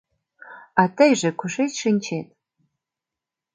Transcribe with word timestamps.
—А 0.81 0.83
тыйже 0.97 1.29
кушеч 1.39 1.71
шинчет? 1.81 2.27